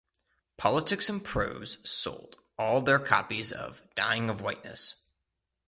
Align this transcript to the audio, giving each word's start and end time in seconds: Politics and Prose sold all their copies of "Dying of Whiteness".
Politics 0.57 1.09
and 1.11 1.23
Prose 1.23 1.77
sold 1.87 2.37
all 2.57 2.81
their 2.81 2.97
copies 2.97 3.51
of 3.51 3.83
"Dying 3.93 4.31
of 4.31 4.41
Whiteness". 4.41 4.95